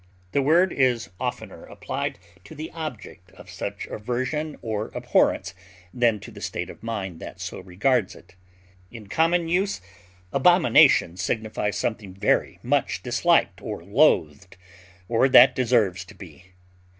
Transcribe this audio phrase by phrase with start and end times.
[0.31, 5.53] The word is oftener applied to the object of such aversion or abhorrence
[5.93, 8.33] than to the state of mind that so regards it;
[8.89, 9.79] in common use
[10.33, 14.57] abomination signifies something very much disliked or loathed,
[15.07, 16.45] or that deserves to be.